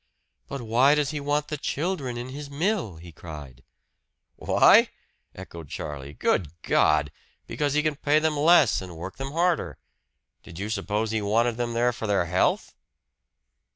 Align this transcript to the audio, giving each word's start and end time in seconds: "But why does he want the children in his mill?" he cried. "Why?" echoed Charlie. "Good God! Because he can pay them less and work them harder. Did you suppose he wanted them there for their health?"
"But 0.47 0.63
why 0.63 0.95
does 0.95 1.11
he 1.11 1.19
want 1.19 1.49
the 1.49 1.57
children 1.59 2.17
in 2.17 2.29
his 2.29 2.49
mill?" 2.49 2.95
he 2.95 3.11
cried. 3.11 3.63
"Why?" 4.35 4.89
echoed 5.35 5.69
Charlie. 5.69 6.15
"Good 6.15 6.59
God! 6.63 7.11
Because 7.45 7.75
he 7.75 7.83
can 7.83 7.97
pay 7.97 8.17
them 8.17 8.35
less 8.35 8.81
and 8.81 8.97
work 8.97 9.17
them 9.17 9.33
harder. 9.33 9.77
Did 10.41 10.57
you 10.57 10.71
suppose 10.71 11.11
he 11.11 11.21
wanted 11.21 11.57
them 11.57 11.73
there 11.73 11.93
for 11.93 12.07
their 12.07 12.25
health?" 12.25 12.73